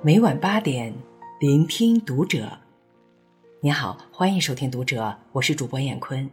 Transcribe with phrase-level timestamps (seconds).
[0.00, 0.94] 每晚八点，
[1.40, 2.56] 聆听读者。
[3.60, 6.30] 你好，欢迎收听读者，我是主播艳坤。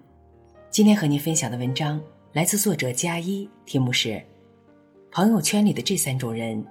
[0.70, 1.99] 今天和您分享的文章
[2.31, 4.09] 来自作者加一，题目是
[5.11, 6.64] 《朋友圈里的这三种人》，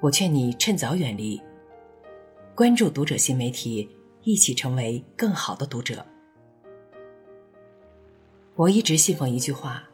[0.00, 1.40] 我劝你趁早远离。
[2.56, 3.88] 关注读者新媒体，
[4.24, 6.04] 一起成为更好的读者。
[8.56, 9.84] 我一直信奉一句话：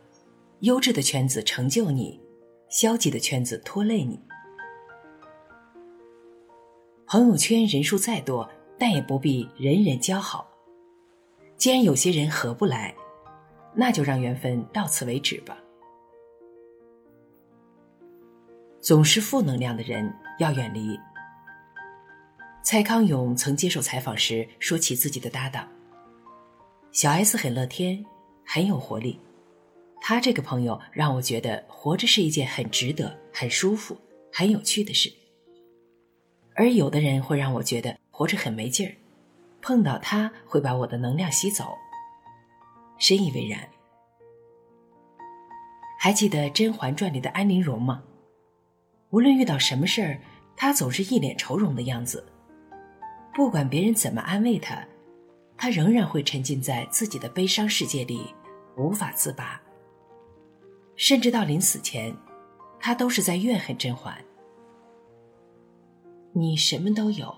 [0.61, 2.18] 优质的圈子成就你，
[2.70, 4.18] 消极的圈子拖累你。
[7.09, 10.51] 朋友圈人数再多，但也不必人人交好。
[11.56, 12.92] 既然有些人合不来，
[13.74, 15.56] 那就让缘分到此为止吧。
[18.80, 20.98] 总是负能量的人要远离。
[22.62, 25.68] 蔡康永曾接受采访时说起自己的搭档
[26.91, 28.04] 小 S，很乐天，
[28.45, 29.20] 很有活力。
[30.01, 33.96] 他这个朋友让我觉得活着是一件很值得、很舒服、
[34.32, 35.12] 很有趣的事。
[36.57, 38.93] 而有的人会让我觉得活着很没劲儿，
[39.60, 41.76] 碰到他会把我的能量吸走。
[42.99, 43.60] 深以为然。
[45.99, 48.02] 还记得《甄嬛传》里的安陵容吗？
[49.10, 50.18] 无论遇到什么事儿，
[50.57, 52.24] 她总是一脸愁容的样子。
[53.34, 54.82] 不管别人怎么安慰她，
[55.59, 58.34] 她仍然会沉浸在自己的悲伤世界里，
[58.77, 59.60] 无法自拔。
[60.96, 62.15] 甚至到临死前，
[62.80, 64.16] 她都是在怨恨甄嬛。
[66.38, 67.34] 你什么都有，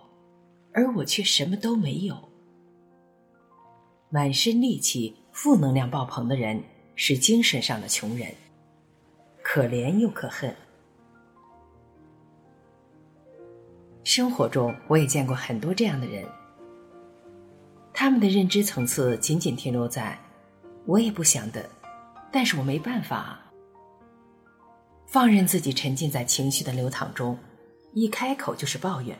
[0.73, 2.17] 而我却什么都没有。
[4.11, 6.61] 满身戾气、负能量爆棚的人
[6.97, 8.35] 是精神上的穷人，
[9.41, 10.53] 可怜又可恨。
[14.03, 16.27] 生活中，我也见过很多这样的人，
[17.95, 20.19] 他们的认知层次仅仅停留在
[20.87, 21.71] “我也不想的，
[22.33, 23.39] 但是我没办法”，
[25.07, 27.39] 放任自己沉浸在情绪的流淌中。
[27.99, 29.19] 一开口就是抱怨，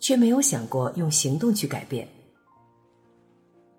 [0.00, 2.08] 却没有想过用行动去改变。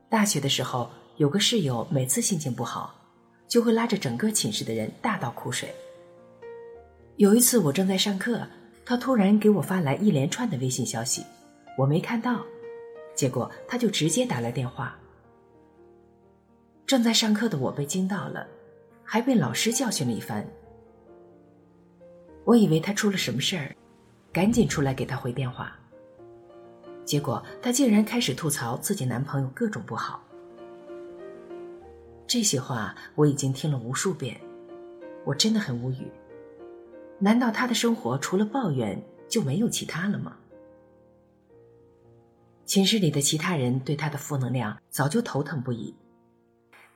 [0.07, 2.95] 大学的时候，有个室友，每次心情不好，
[3.49, 5.75] 就会拉着整个寝室的人大倒苦水。
[7.17, 8.47] 有一次我正在上课，
[8.85, 11.21] 他突然给我发来一连串的微信消息，
[11.77, 12.45] 我没看到，
[13.13, 14.97] 结果他就直接打来电话。
[16.87, 18.47] 正在上课的我被惊到了，
[19.03, 20.47] 还被老师教训了一番。
[22.45, 23.75] 我以为他出了什么事儿。
[24.33, 25.79] 赶紧出来给他回电话。
[27.05, 30.23] 结果他竟然开始吐槽自己男朋友各种不好。
[32.25, 34.41] 这些话我已经听了无数遍，
[35.23, 36.11] 我真的很无语。
[37.19, 38.99] 难道他的生活除了抱怨
[39.29, 40.35] 就没有其他了吗？
[42.65, 45.93] 寝室里的其他人对他的负能量早就头疼不已，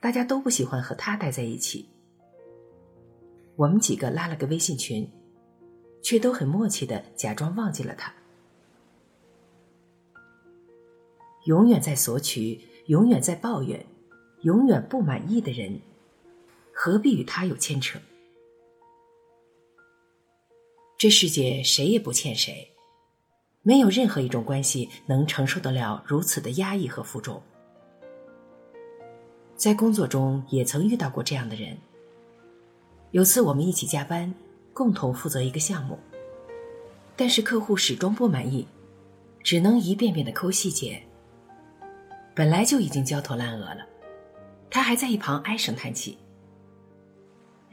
[0.00, 1.88] 大家都不喜欢和他待在一起。
[3.54, 5.08] 我们几个拉了个微信群。
[6.02, 8.12] 却都很默契的假装忘记了他。
[11.44, 13.86] 永远在索取，永远在抱怨，
[14.42, 15.80] 永远不满意的人，
[16.72, 17.98] 何必与他有牵扯？
[20.98, 22.72] 这世界谁也不欠谁，
[23.62, 27.40] 没有任何一种关系能承受得了如此的压抑和负重。
[29.54, 31.78] 在工作中也曾遇到过这样的人。
[33.12, 34.34] 有次我们一起加班。
[34.78, 35.98] 共同负责一个项目，
[37.16, 38.64] 但是客户始终不满意，
[39.42, 41.02] 只能一遍遍的抠细节。
[42.32, 43.84] 本来就已经焦头烂额了，
[44.70, 46.16] 他还在一旁唉声叹气：“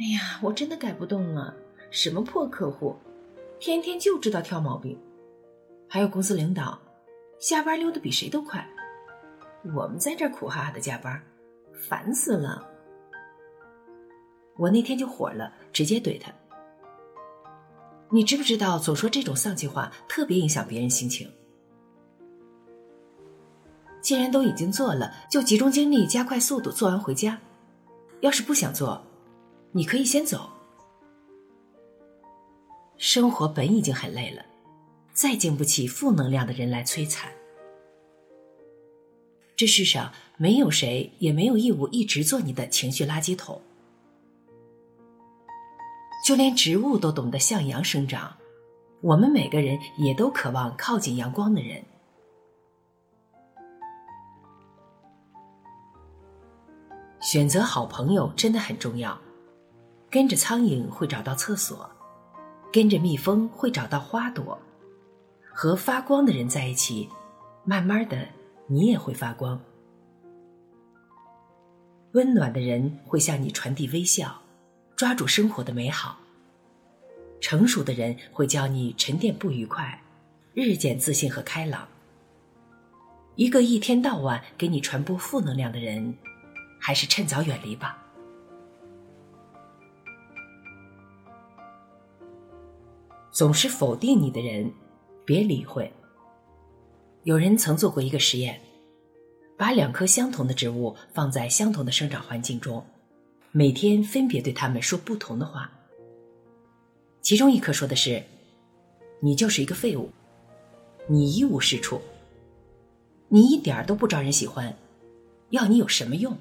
[0.02, 1.54] 哎呀，我真的改不动了，
[1.92, 2.96] 什么破客户，
[3.60, 5.00] 天天就知道挑毛病。
[5.88, 6.80] 还有公司领导，
[7.38, 8.68] 下班溜的比谁都快，
[9.76, 11.22] 我们在这苦哈哈的加班，
[11.88, 12.68] 烦死了。”
[14.58, 16.34] 我那天就火了，直接怼他。
[18.12, 21.30] 你知不知道，总说这种丧气话特别影响别人心情。
[24.02, 27.40] 既然都已经做了，就集中精力，加快速度，做完回家。
[28.22, 29.04] 要是不想做，
[29.72, 30.50] 你可以先走。
[32.98, 34.46] 生活本已经很累了，
[35.12, 37.32] 再经不起负能量的人来摧残。
[39.56, 43.62] 这世上没有谁，也没有义务一直做你的情绪垃圾桶。
[46.26, 48.36] 就连植物都懂得向阳生长，
[49.00, 51.84] 我们每个人也都渴望靠近阳光的人。
[57.22, 59.16] 选择好朋友真的很重要。
[60.10, 61.88] 跟着苍蝇会找到厕所，
[62.74, 64.58] 跟着蜜蜂会找到花朵。
[65.54, 67.08] 和发光的人在一起，
[67.64, 68.28] 慢慢的
[68.66, 69.62] 你也会发光。
[72.14, 74.42] 温暖的人会向你传递微笑。
[74.96, 76.18] 抓住生活的美好。
[77.42, 80.02] 成熟的人会教你沉淀不愉快，
[80.54, 81.88] 日渐自信和开朗。
[83.36, 86.18] 一个一天到晚给你传播负能量的人，
[86.80, 88.02] 还是趁早远离吧。
[93.32, 94.72] 总是否定你的人，
[95.26, 95.92] 别理会。
[97.24, 98.62] 有人曾做过一个实验，
[99.58, 102.86] 把两棵相同的植物放在相同的生长环境中，
[103.58, 105.72] 每天分别对他们说不同的话。
[107.22, 108.22] 其中一颗说的是
[109.24, 110.10] ：“你就是一个废物，
[111.08, 112.02] 你一无是处，
[113.30, 114.78] 你一点儿都不招人喜欢，
[115.52, 116.38] 要你有什么用？”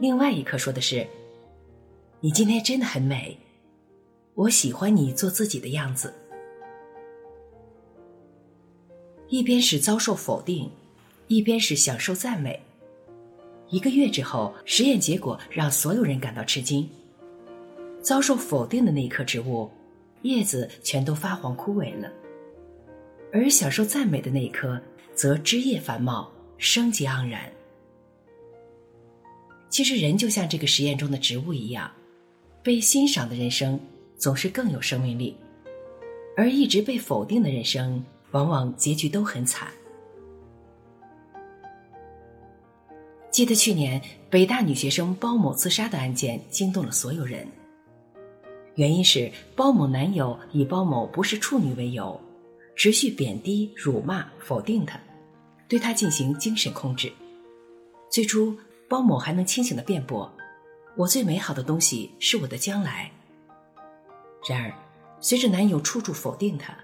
[0.00, 1.06] 另外一颗说的是
[2.20, 3.36] ：“你今天真的很美。”
[4.32, 6.14] 我喜欢你做自己的样子。
[9.28, 10.70] 一边是遭受否定，
[11.28, 12.62] 一边是享受赞美。
[13.72, 16.86] 一个月之后，实验结果让所有人感到吃惊：
[18.02, 19.70] 遭受否定的那一棵植物，
[20.20, 22.10] 叶子全都发黄枯萎了；
[23.32, 24.78] 而享受赞美的那一棵，
[25.14, 27.50] 则枝叶繁茂，生机盎然。
[29.70, 31.90] 其实，人就像这个实验中的植物一样，
[32.62, 33.80] 被欣赏的人生。
[34.18, 35.36] 总是更有生命力，
[36.36, 39.66] 而一直被否定的人生，往往结局都很惨。
[43.32, 43.98] 记得去年
[44.28, 47.48] 北大女学生包某自杀的案件惊动了所有人，
[48.74, 52.20] 原因是包某男友以包某不是处女为由，
[52.76, 55.00] 持续贬低、辱骂、否定她，
[55.66, 57.10] 对她进行精神控制。
[58.10, 58.54] 最初，
[58.86, 60.30] 包某还能清醒的辩驳
[60.94, 63.10] ：“我最美好的东西是我的将来。”
[64.46, 64.74] 然而，
[65.22, 66.76] 随着男友处处否定她，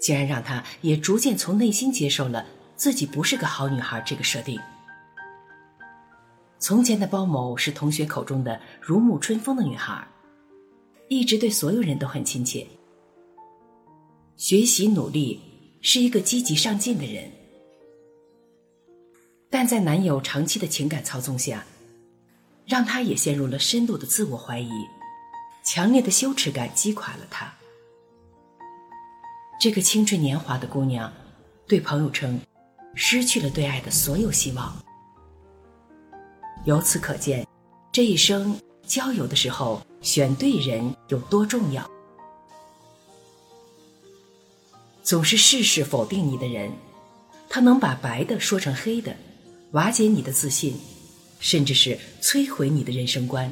[0.00, 2.46] 竟然让她也逐渐从内心接受了
[2.76, 4.58] 自己不是个好女孩这个设定。
[6.58, 10.06] 从前的包某是同学口中的如沐春风的女孩，
[11.08, 12.66] 一直对所有人都很亲切，
[14.36, 15.40] 学习努力，
[15.80, 17.30] 是一个积极上进的人。
[19.48, 21.64] 但在男友长期的情感操纵下，
[22.66, 24.70] 让她也陷入了深度的自我怀疑。
[25.64, 27.54] 强烈的羞耻感击垮了她。
[29.60, 31.12] 这个青春年华的姑娘，
[31.66, 32.40] 对朋友称，
[32.94, 34.76] 失去了对爱的所有希望。
[36.64, 37.46] 由此可见，
[37.92, 41.88] 这一生交友的时候选对人有多重要。
[45.02, 46.70] 总是事事否定你的人，
[47.48, 49.16] 他能把白的说成黑的，
[49.72, 50.74] 瓦解你的自信，
[51.40, 53.50] 甚至是摧毁你的人生观。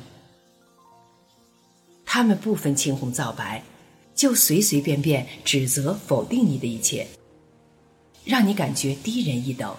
[2.05, 3.62] 他们不分青红皂白，
[4.14, 7.06] 就随随便便指责、否定你的一切，
[8.25, 9.75] 让你感觉低人一等。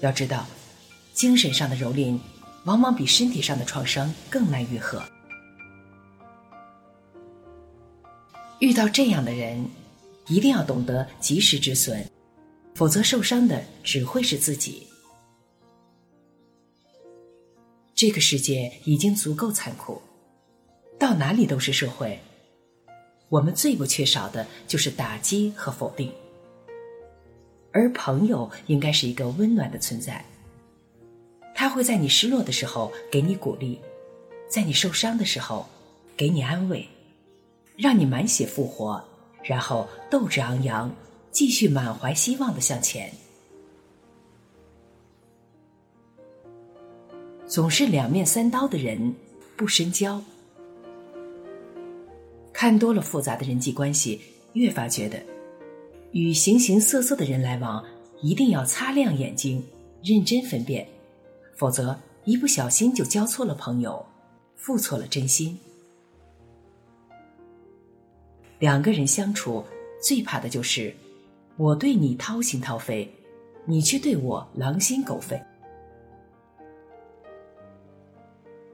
[0.00, 0.46] 要知道，
[1.12, 2.18] 精神上的蹂躏
[2.64, 5.02] 往往比身体上的创伤更难愈合。
[8.58, 9.64] 遇到这样的人，
[10.26, 12.06] 一定要懂得及时止损，
[12.74, 14.86] 否则受伤的只会是自己。
[17.94, 20.00] 这个世界已经足够残酷。
[20.98, 22.20] 到哪里都是社会，
[23.30, 26.12] 我们最不缺少的就是打击和否定。
[27.72, 30.22] 而朋友应该是一个温暖的存在，
[31.60, 33.78] 他会在你失落的时候给你鼓励，
[34.48, 35.66] 在你受伤的时候
[36.16, 36.88] 给你安慰，
[37.76, 39.04] 让你满血复活，
[39.42, 40.90] 然后斗志昂扬，
[41.30, 43.12] 继续满怀希望的向前。
[47.46, 49.14] 总是两面三刀的人，
[49.54, 50.22] 不深交。
[52.54, 54.18] 看多了复杂的人际关系，
[54.54, 55.22] 越发觉得，
[56.12, 57.84] 与形形色色的人来往，
[58.22, 59.62] 一定要擦亮眼睛，
[60.02, 60.88] 认真分辨，
[61.60, 64.02] 否则一不小心就交错了朋友，
[64.56, 65.58] 付错了真心。
[68.58, 69.62] 两个人相处，
[70.02, 70.90] 最怕的就是
[71.58, 73.12] 我对你掏心掏肺，
[73.66, 75.38] 你却对我狼心狗肺。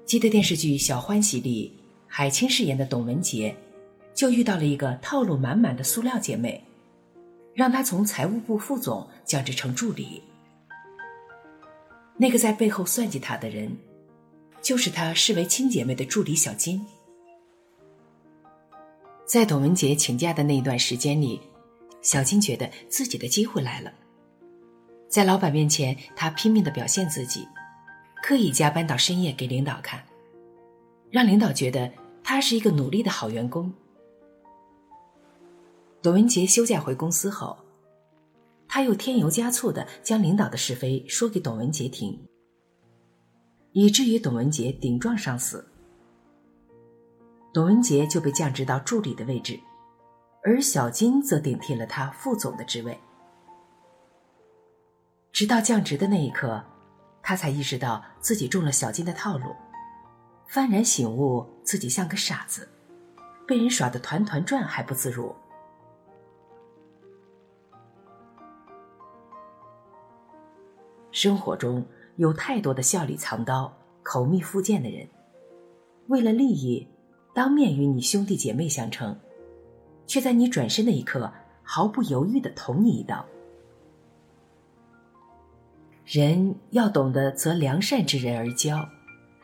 [0.05, 1.77] 记得电视剧《小欢喜》里，
[2.07, 3.53] 海清饰演的董文杰。
[4.15, 6.65] 就遇到了一个套路满满的塑料姐妹，
[7.53, 10.23] 让她从财务部副总降职成助理。
[12.17, 13.77] 那个在背后算计他的人，
[14.63, 16.85] 就是他视为亲姐妹的助理小金。
[19.27, 21.41] 在董文杰请假的那一段时间里，
[22.01, 23.93] 小金觉得自己的机会来了，
[25.09, 27.47] 在老板面前，她拼命的表现自己，
[28.23, 30.03] 刻意加班到深夜给领导看，
[31.11, 31.93] 让领导觉得
[32.23, 33.73] 他是一个努力的好员工。
[36.01, 37.57] 董文杰休假回公司后，
[38.77, 42.29] 他又添油加醋的将领导的是非说给董文杰听，
[43.73, 45.67] 以至于董文杰顶撞上司，
[47.55, 49.59] 董文杰就被降职到助理的位置，
[50.45, 53.01] 而小金则顶替了他副总的职位。
[55.33, 56.63] 直到降职的那一刻，
[57.23, 59.57] 他才意识到自己中了小金的套路，
[60.51, 62.69] 幡然醒悟自己像个傻子，
[63.49, 65.35] 被人耍得团团转还不自如。
[71.17, 71.83] 生活中
[72.17, 75.09] 有太多的笑里藏刀、口蜜腹剑的人，
[76.09, 76.87] 为了利益，
[77.33, 79.19] 当面与你兄弟姐妹相称，
[80.07, 81.33] 却在你转身的一刻
[81.63, 83.25] 毫不犹豫的捅你一刀。
[86.05, 88.87] 人要懂得择良善之人而交，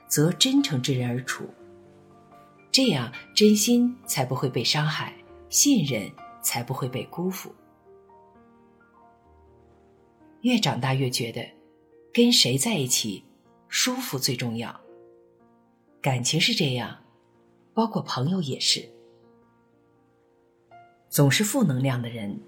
[0.07, 1.47] 择真诚之人而处，
[2.71, 5.15] 这样真心才不会被伤害，
[5.49, 6.07] 信任
[6.43, 7.51] 才不会被辜负。
[10.43, 11.43] 越长大越觉得。
[12.15, 13.25] 跟谁在一起，
[13.69, 14.79] 舒服最重要。
[16.03, 16.95] 感情是这样，
[17.73, 18.87] 包括朋友也是。
[21.09, 22.39] 总是负能量的人，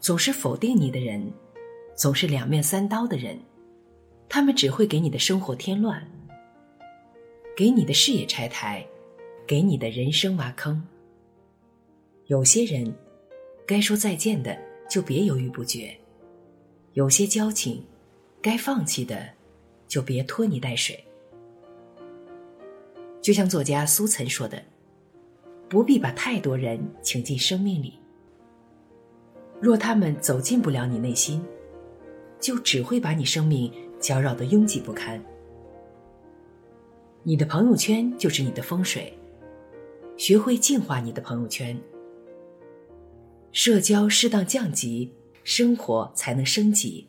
[0.00, 1.32] 总是否定你的人，
[1.94, 3.38] 总是两面三刀的人，
[4.28, 6.06] 他们只会给你的生活添乱，
[7.56, 8.86] 给你的事业拆台，
[9.46, 10.86] 给你的人生挖坑。
[12.26, 12.94] 有些人，
[13.66, 14.54] 该说再见的
[14.90, 15.96] 就别犹豫不决；
[16.92, 17.82] 有些交情。
[18.46, 19.28] 该放弃的，
[19.88, 21.04] 就别拖泥带水。
[23.20, 24.62] 就像作家苏岑说的
[25.68, 27.98] ：“不必把太多人请进生命里。
[29.60, 31.44] 若他们走进不了你内心，
[32.38, 35.20] 就只会把你生命搅扰的拥挤不堪。
[37.24, 39.12] 你的朋友圈就是你的风水，
[40.16, 41.76] 学会净化你的朋友圈。
[43.50, 45.12] 社交适当降级，
[45.42, 47.08] 生活才能升级。”